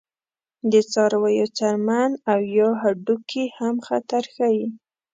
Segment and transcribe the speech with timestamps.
[0.71, 4.65] د څارویو څرمن او یا هډوکي هم خطر ښيي.